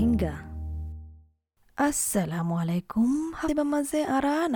[0.00, 0.34] Rohingya.
[1.78, 3.34] Assalamu alaikum.
[3.34, 4.48] Habiba maze ara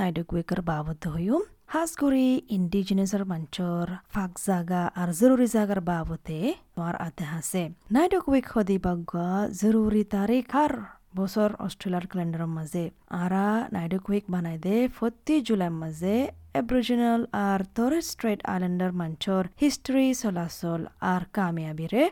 [0.64, 1.43] babud hoyum.
[1.75, 6.38] Hajguri ইন্ডিজিনাসর মঞ্চর ফাক জাগা আর জরুরি জাগার বাবতে
[6.87, 7.62] আর আতে হাসে
[7.95, 9.29] নাইডক উইক হদি বাগ্গা
[9.61, 10.73] জরুরি তারিখ আর
[11.16, 12.84] বছর অস্ট্রেলিয়ার ক্যালেন্ডারের মাঝে
[13.23, 16.15] আরা নাইডক উইক বানাই দে ফত্তি জুলাইয়ের মাঝে
[16.61, 20.80] এব্রিজিনাল আর টরেস স্ট্রেট আইল্যান্ডার মঞ্চর হিস্ট্রি চলাচল
[21.12, 22.05] আর কামিয়াবিরে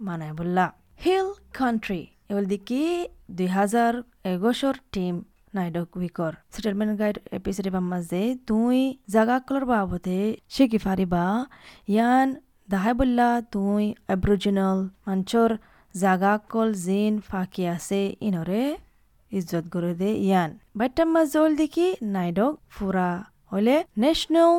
[0.00, 0.66] মানাই বললা
[1.04, 1.28] হিল
[1.58, 2.02] কান্ট্রি
[2.52, 2.84] দেখি
[3.36, 3.92] দুই হাজার
[4.32, 5.14] এগোশর টিম
[5.56, 8.78] নাইডক উইকৰ। ছেটেলমেণ্ট গাইড এপিচড মাঝে তুই
[9.14, 10.20] জাগাকলৰ বাবদে
[10.54, 11.24] শিকি ফাৰিবা।
[11.94, 12.28] ইয়ান
[12.72, 15.50] দাহাই বললা তুই এব্রোজিনাল মঞ্চৰ
[16.02, 18.62] জাগাকল জিন ফাঁকি আছে ইনরে
[19.38, 23.10] ইজ্জত করে দে ইয়ান। বাইটাম মাজল দেখি নাইডক ফুরা
[23.52, 24.54] হলে national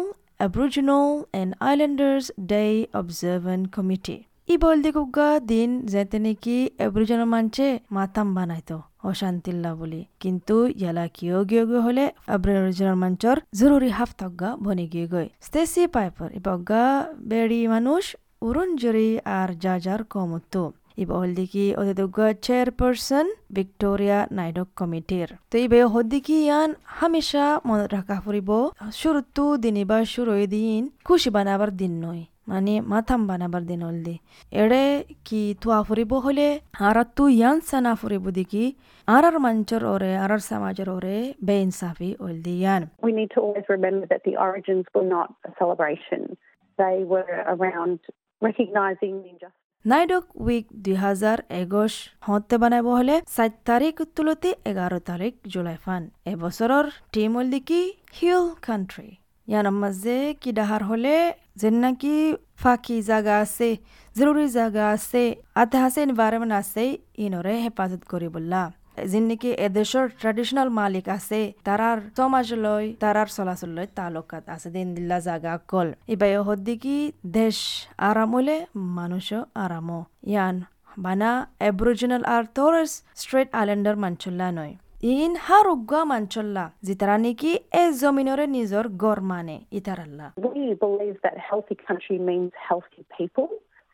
[0.45, 4.21] Aboriginal and Islanders Day Observant Committee.
[4.49, 7.65] ই বল দিকুগা দিন যেতে নাকি অ্যাবরিজিনাল মানছে
[7.95, 8.77] মাতাম বানাইতো,
[9.09, 15.27] অশান্তিল্লা বলি। কিন্তু ইয়ালা কিয় গিয়ে গিয়ে হলে অ্যাবরিজিনাল মাঞ্চর জরুরি হাফতগা বনে গিয়ে গই
[15.45, 16.83] স্টেসি পাইপার ইবগা
[17.29, 18.03] বেড়ি মানুষ
[18.47, 20.63] উরুন জরি আর যা যার কমতো।
[21.03, 28.17] ইবা হল দেখি ওদেদুগা চেয়ারপারসন ভিক্টোরিয়া নাইডক কমিটির তো ইবে হদ্দিকি ইয়ান হামেশা মনত রাখা
[28.23, 28.49] ফুরিব
[28.99, 34.15] শুরুতু দিনিবা শুরু দিন খুশি বানাবার দিন নয় মানে মাথাম বানাবার দিন হলদি
[34.53, 34.83] এড়ে
[35.27, 36.47] কি তুয়া ফুরিব হলে
[36.87, 38.65] আর তু ইয়ান সানা ফুরিব দেখি
[39.07, 41.15] আর আর মঞ্চর ওরে আর আর সমাজের ওরে
[41.47, 46.21] বেইনসাফি হলদি ইয়ান We need to always remember that the origins were not a celebration.
[46.79, 47.99] They were around
[48.41, 49.61] recognising the injustice.
[49.85, 56.03] NAIDOC week দুই হাজার এগোশ হতে বানাইব হলে সাত তারিখ তুলতে এগারো তারিখ জুলাই ফান
[56.31, 57.81] এবছৰৰ টিম হল দেখি
[58.17, 59.09] হিল কান্ট্রি
[59.47, 61.13] ইয়ার মাঝে কি ডাহার হলে
[61.55, 62.15] যেন নাকি
[62.61, 63.69] ফাঁকি জাগা আছে
[64.15, 65.23] জরুরি জাগা আছে
[65.55, 66.83] আধা আছে এনভায়রনমেন্ট আছে
[67.23, 68.63] ইনরে হেফাজত করি বললা
[69.11, 75.53] যিন নেকি এদেশৰ ট্ৰেডিশনেল মালিক আছে তাৰাৰ সমাজলৈ তাৰাৰ চলাচললৈ তালুকাত আছে দিন দিল্লা জাগা
[75.71, 76.97] কল ইবাই হদ্দিকি
[77.35, 77.57] দেশ
[78.09, 78.55] আরামলে
[78.95, 79.27] মানুষ
[79.63, 79.89] আরাম
[80.25, 80.55] ইয়ান
[80.97, 84.73] বানা এব্রিজিনাল আর টরেস স্ট্রেট আইল্যান্ডার মাঞ্চল্লা নয়
[85.13, 87.51] ইন হার উগ্গা মাঞ্চল্লা যিতারা নেকি
[87.81, 93.47] এ জমিনরে নিজর গড় মানে ইতারাল্লা We believe that healthy country means healthy people.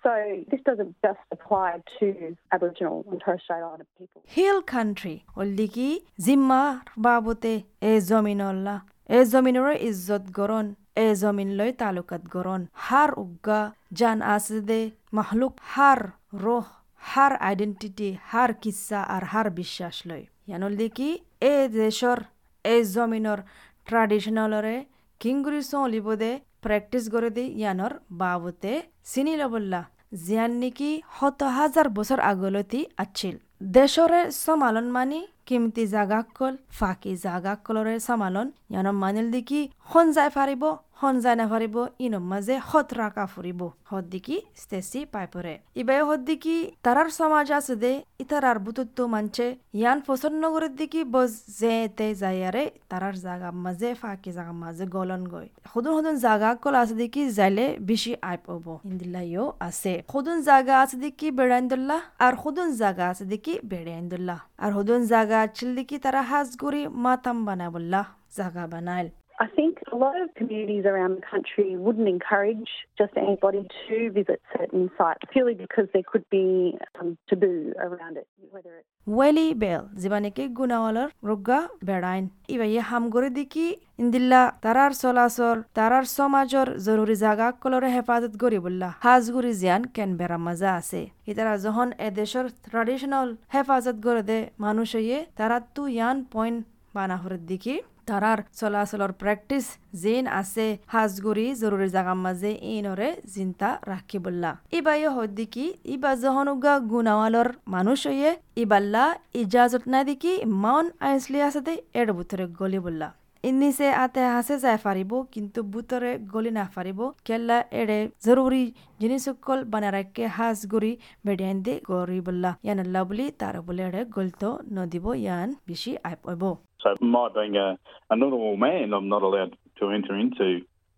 [0.03, 0.11] So
[0.51, 2.07] this doesn't just apply to
[2.55, 4.19] Aboriginal and Torres Strait Islander people.
[4.35, 5.89] Hill country অল্লিকি
[6.25, 6.61] জিম্মা
[7.05, 7.53] বাবতে
[7.91, 8.75] এ জমিনল্লা
[9.09, 10.67] এ জমিনরে ইজ্জত গরন
[11.05, 13.61] এ জমিন লৈ তালুকাত গরন হার উগ্গা
[13.99, 14.81] জান আছে দে
[15.17, 16.01] মাহলুক হার
[16.43, 16.67] রোহ
[17.03, 21.09] হার আইডেন্টিটি হার কিচ্ছা আর হার বিশ্বাস লই ইয়ানল দেখি
[21.45, 22.17] এ দেশর
[22.65, 23.39] এ জমিনর
[23.87, 24.75] ট্রাডিশনালরে
[25.21, 26.31] কিংগুরি লিবদে
[26.63, 28.71] প্র্যাকটিস করে দি ইয়ানর বাবতে
[29.05, 29.81] চিনি লবল্লা
[30.17, 33.35] জিয়ান নেকি শত হাজার বছর আগলতি আছিল
[33.73, 39.61] দেশরে সমালন মানি কিমতি জাগাকল ফাঁকি জাগাকলরে সমালন ইয়ানম মানিল দেখি
[40.09, 40.63] যাই ফারিব
[41.01, 41.75] হন যাই নাফারিব
[42.05, 47.75] ইনম মাঝে হত রাখা ফুরিব হদ দিকি স্টেসি পাইপরে ইবাই হদ দিকি তারার সমাজ আছে
[47.83, 47.91] দে
[48.23, 49.45] ইতারার বুতুত্ব মানছে
[49.79, 55.21] ইয়ান পছন্দ করে দিকি বজ যে তে যাইয়ারে তারার জাগা মাঝে ফাঁকি জাগা মাঝে গলন
[55.33, 60.37] গই সদুন সদুন জাগা কল আছে দেখি যাইলে বেশি আই পাব ইন্দিল্লা ইও আছে সদুন
[60.47, 65.97] জাগা আছে দেখি বেড়াইন্দুল্লাহ আর সদুন জাগা আছে দেখি বেড়াইন্দুল্লাহ আর সদুন জাগা আছিল দেখি
[66.05, 68.05] তারা হাজ গুড়ি মাতাম বানাবল্লাহ
[68.37, 69.09] জাগা বানাইল
[69.41, 74.39] I think a lot of communities around the country wouldn't encourage just anybody to visit
[74.55, 79.83] certain sites purely because there could be some taboo around it, whether it's ওয়েলি বেল
[80.01, 82.23] যিমানেকে গুণাৱালৰ ৰোগা বেড়াইন
[82.55, 83.67] ইবাই হামগৰি দেখি
[84.03, 90.69] ইন্দিল্লা তাৰাৰ চলাচল তাৰাৰ সমাজৰ জৰুৰী জাগা কলৰে হেফাজত কৰিবল্লা হাজগুৰি জিয়ান কেন বেৰা মাজা
[90.79, 94.99] আছে ইতাৰা যখন এদেশৰ ট্ৰেডিশনাল হেফাজত করে দে মানুষে
[95.37, 96.59] তারাতো ইয়ান পয়েন্ট
[96.95, 97.73] বানাহরের দিকে
[98.09, 99.65] তারার চলাচলৰ প্ৰেক্টিচ
[100.01, 105.65] জিন আছে হাজগুৰি জৰুৰী জাগাৰ মাজে ইনৰে চিন্তা ৰাখিবল্লা। ইবাই হদ্দি কি,
[105.95, 108.29] ইবা জহনুগা গুণাৱালৰ মানুষয়ে
[108.63, 109.05] ইবাল্লা
[109.41, 113.09] ইজাজত নাই দেখি ইমান আইসলি আছে দে এর বুথরে গলি বললা
[113.43, 118.65] ইনিসে আতে হাসে যায় ফারিব কিন্তু বুতরে গলি না ফারিব কেল্লা এড়ে জরুরি
[119.01, 120.91] জিনিসকল বানা রাখে হাস গুড়ি
[121.25, 126.15] বেডিয়ান দে গরি বললা ইয়ান আল্লাহ বলি তার বলে এড়ে গলতো নদিব, ইয়ান বেশি আই
[126.23, 126.43] পাইব
[126.83, 127.67] So, my being a,
[128.09, 130.45] a normal man, I'm not allowed to enter into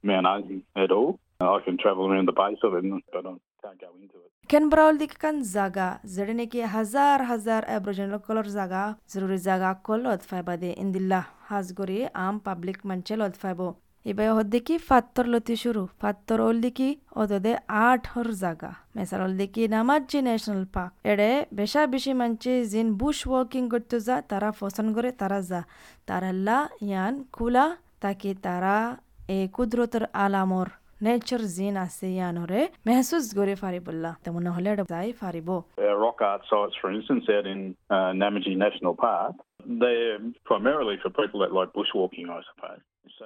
[0.03, 1.09] Mount Oden at all.
[1.41, 3.33] I can travel around the base of it, but I
[3.63, 4.29] can't go into it.
[4.49, 5.77] ከንበራውል ዲቅቀን ዛጋ
[6.13, 8.73] ዘደነኬ ሀዛር ሀዛር አብሮጀንሎ ኮሎር ዛጋ
[9.11, 11.13] ዝሩሪ ዛጋ ኮሎ ወጥፋይ ባዴ እንዲላ
[11.49, 11.91] ሀዝጎሪ
[12.23, 13.69] አም ፓብሊክ መንቸል ወጥፋይ ቦ
[14.11, 15.83] ইবাই হদ্দিকি ফাত্তর লতি শুরু?
[16.01, 16.89] ফাত্তর ওলদিকি
[17.21, 17.53] অদদে
[17.87, 20.91] আট হর জাগা। মেসার ওলদিকি নামাজি National Park?
[21.11, 25.61] এড়ে বেশা বেশি মানছে জিন বুশ ওয়াকিং করতে যা তারা পছন্দ করে তারা যা।
[26.07, 26.57] তারাল্লা
[26.87, 27.65] ইয়ান কুলা
[28.03, 28.75] তাকি তারা
[29.35, 30.69] এ কুদরতর আলামর।
[31.05, 35.49] নেচার জিন আছে ইয়ানরে মেহসুস করে ফারিবুল্লা তেমন হলে যাই ফারিব।
[36.31, 37.61] Art sites, for instance, out in
[37.95, 39.33] uh, Namaji National Park,
[39.81, 42.83] they're primarily for people that like bushwalking, I suppose.
[43.23, 43.25] A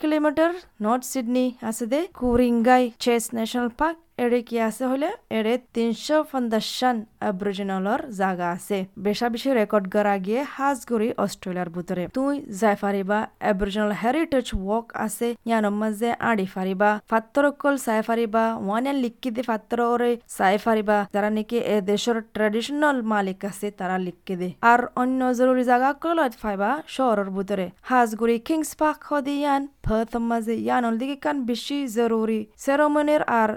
[0.00, 0.50] kilometre
[0.84, 6.96] north Sydney আছে the Ku-ring-gai Chase National Park এড়ে কি আছে হলে এড়ে তিনশো পঞ্চাশান
[7.22, 13.92] অ্যাব্রিজিনালর জায়গা আছে। বেশা বেশি রেকর্ড করা গিয়ে হাজগুড়ি অস্ট্রেলিয়ার ভিতরে তুই যাই ফারিবা অ্যাব্রিজিনাল
[14.02, 20.10] হেরিটেজ ওয়াক আছে ইয়ানোর মাঝে আড়ি ফারিবা ফাত্তরকল চাই ফারিবা ওয়ান লিখি দে ফাত্তর ওরে
[20.36, 25.64] চাই ফারিবা যারা নাকি এ দেশের ট্রেডিশনাল মালিক আছে তারা লিখি দে আর অন্য জরুরি
[25.70, 31.78] জায়গা কলত ফাইবা শহরের ভিতরে হাজগুড়ি কিংস পার্ক হদিয়ান ফতম মাঝে ইয়ানোর দিকে কান বেশি
[31.88, 33.50] জরুরি সেরোমনির আর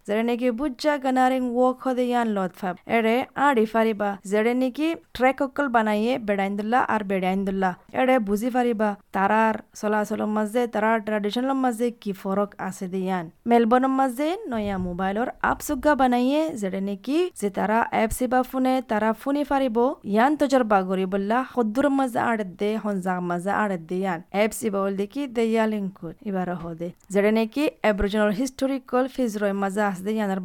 [0.00, 4.52] চলাচলর জায়গা যেটা নাকি বুজ্জা গানারিং ওক হদে ইয়ান লত ফাব এড়ে আড়ি ফারিবা যেটা
[4.54, 11.54] নাকি ট্রেক অকল বানাইয়ে বেড়াইন্দুল্লা আর বেড়াইন্দুল্লা এড়ে বুঝি ফারিবা তারার চলাচলের মাঝে তারার ট্রেডিশনাল
[11.54, 17.48] মাঝে কি ফরক আছে দিয়ান মেলবর্নের মাঝে নয়া মোবাইলর আপ সুগা বানাইয়ে যেটা নাকি যে
[17.50, 22.70] তারা এপ সিবা ফোনে তারা ফোনে ফারিব ইয়ান তজরবা করি বললা সদ্দুর মাঝে আড়ে দে
[22.76, 23.98] হনজাগ মাঝে আড়ে দে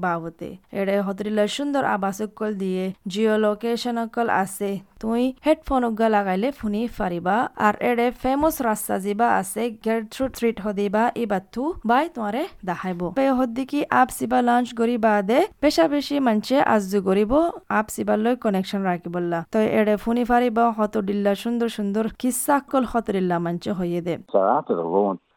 [0.06, 0.48] বাবতে।
[0.80, 4.70] এড়ে হতরিলা সুন্দর আবাসকল দিয়ে জিও লোকেশন অকল আছে।
[5.02, 11.02] তুই হেডফোন উগা লাগাইলে ফুনি ফারিবা আর এড়ে ফেমাস রাস্তা যিবা আছে গেট্রুড স্ট্রিট হদিবা
[11.22, 16.98] ইবাতু বাই তোমারে দেখাইব বে হদ্দিকি আপ সিবা লঞ্চ করি বাদে বেশা বেশি মানছে আজু
[17.08, 17.32] করিব
[17.78, 23.70] আপ সিবার লৈ কানেকশন রাখিবল্লা তো এড়ে ফুনি ফারিবা হতডিল্লা সুন্দর সুন্দর কিসাকল হতরিল্লা মানছে
[23.78, 24.14] হইয়ে দে।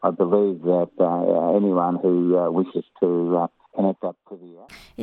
[0.10, 2.12] I believe that uh, anyone who
[2.42, 3.08] uh, wishes to
[3.42, 3.48] uh,
[3.80, 4.20] the app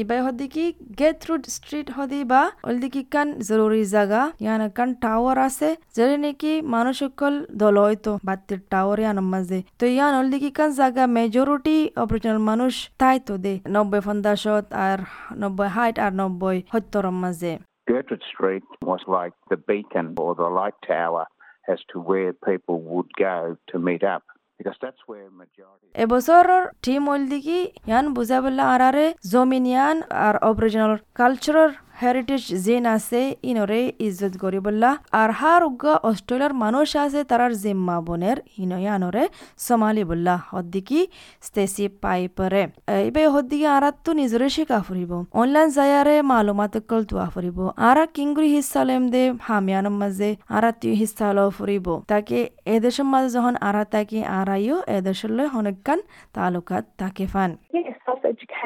[0.03, 0.65] ইবাই হদিকি
[1.01, 6.53] গেট রুড স্ট্রিট হদি বা অলদিকি কান জরুরি জায়গা ইয়ান কান টাওয়ার আছে যেটা নাকি
[6.75, 7.33] মানুষ সকল
[7.63, 13.17] দল হয়তো বাত্তির টাওয়ার ইয়ান মাঝে তো ইয়ান অলদিকি কান জায়গা মেজরিটি অপরিজিনাল মানুষ তাই
[13.27, 14.99] তো দে নব্বই পঞ্চাশত আর
[15.43, 17.53] নব্বই হাইট আর নব্বই সত্তর মাঝে
[17.87, 21.25] Gertrude Street was like the beacon or the light tower
[21.69, 23.37] as to where people would go
[23.71, 24.25] to meet up.
[24.61, 26.49] Theme where দেখি এবছৰৰ
[26.85, 33.21] টিম অলদিকি ইয়ান বুজাবলা আৰাৰে জমিনিয়ান আর অরিজিনাল কালচারাল হেরিটেজ জিন আছে
[33.51, 34.91] ইনরে ইজ্জত করিবল্লা
[35.21, 39.25] আর হার উগ্গা অস্ট্রেলিয়ার মানুষ আছে তারার জিম্মা বোনের ইনয়ানরে
[39.59, 41.01] সমালি বললা হদ্দিকি
[41.43, 42.63] স্টেসি পাইপরে
[42.97, 47.59] এইবে হদ্দিকি আরাত্তু নিজরে শিকা ফুরিব অনলাইন জায়ারে মালুমাত কল তুয়া ফুরিব
[47.89, 52.39] আরা কিংগুরি হিস্সা লেম দে হামিয়ানোর মাঝে আরা তুই হিস্সা লো ফুরিব তাকে
[52.75, 55.99] এদেশের মাঝে যখন আরা তাকে আরাইও এদেশের হনকান
[56.35, 57.51] তালুকাত তাকে ফান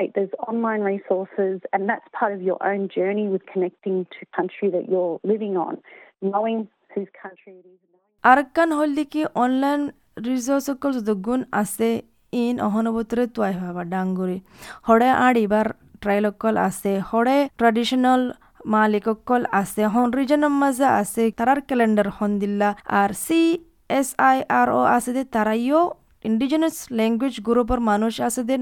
[0.01, 0.15] Self-educate.
[0.15, 4.89] There's online resources, and that's part of your own journey with connecting to country that
[4.89, 5.79] you're living on,
[6.23, 7.79] knowing whose country it is.
[8.25, 9.81] আরকান হল্লিকি অনলাইন
[10.27, 11.91] রিসোর্সকল দুগুণ আছে
[12.33, 14.39] ইন অহনবতরে তুয়াই ভাবা ডাঙ্গুরি
[14.89, 15.67] হরে আড়িবার
[16.03, 18.23] ট্রাইলকল আছে হরে ট্রেডিশনাল
[18.75, 22.69] মালিককল আছে হন রিজনের মাঝে আছে তারার ক্যালেন্ডার হন দিল্লা
[23.01, 23.41] আর C
[23.91, 25.81] S I R O আছে যে তারাইও
[26.25, 28.57] ইন্ডিজিনাস ল্যাঙ্গুয়েজ গ্রুপের মানুষ আছে দে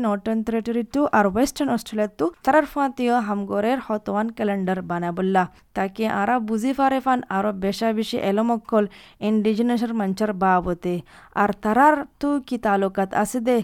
[0.46, 5.42] টেরিটরি টু আর ওয়েস্টার্ন অস্ট্রেলিয়া টু তারার ফাঁতিও হামগরের হতওয়ান ক্যালেন্ডার বানাবল্লা
[5.76, 8.84] তাকে আরা বুঝি পারে ফান আরও বেশা বেশি এলমক্কল
[9.20, 10.94] ইন্ডিজিনাসের মঞ্চের বাবতে
[11.36, 13.56] আর তারার তু কি তালুকাত আছে দে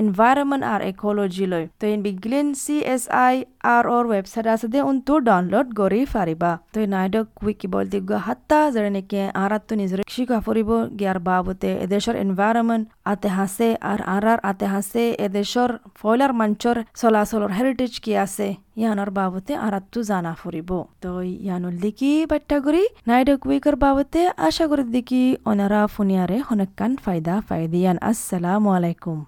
[0.00, 3.34] এনভায়রনমেন্ট আর ইকোলজি লয় তো ইন বিগলিন C S I
[3.68, 8.16] R O website আছে দে উন তু ডাউনলোড করি পারিবা তো নাইডক উইকি বলতে গো
[8.26, 14.00] হাত্তা যারা নাকি আরাত তো নিজের শিকা ফুরিব গিয়ার বাবতে এদেশের এনভায়রনমেন্ট আতে হাসে আর
[14.14, 18.46] আর আর আতে হাসে এদেশের ফয়লার মঞ্চর চলাচলর হেরিটেজ কি আছে?
[18.80, 20.70] ইয়ানোর বাবতে আরাত্তু জানা ফুরিব।
[21.02, 21.10] তো
[21.46, 28.68] ইয়ানুল দিকি বাট্টাগুড়ি নাইডক উইকর বাবতে আশা করি দিকি অনারা ফুনিয়ারে হনকান ফায়দা ফায়দিয়ান আসসালামু
[28.76, 29.18] আলাইকুম।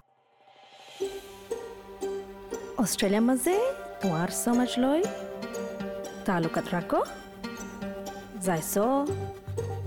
[2.83, 3.55] অস্ট্রেলিয়া মাঝে
[4.01, 5.03] তোমার সমাজ লয়,
[6.25, 6.99] তালুকাত রাখো
[8.45, 8.73] যাইছ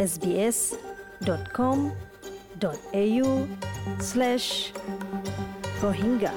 [0.05, 0.59] S B S
[1.27, 1.79] dot com
[2.61, 3.29] dot A U
[4.01, 4.45] slash
[5.83, 6.33] Rohingya